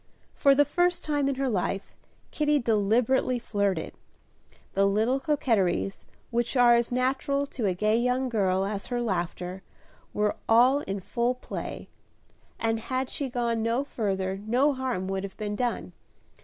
[0.33, 1.95] For the first time in her life,
[2.31, 3.93] Kitty deliberately flirted.
[4.73, 9.61] The little coquetries, which are as natural to a gay young girl as her laughter,
[10.11, 11.87] were all in full play,
[12.59, 15.93] and had she gone no further no harm would have been done.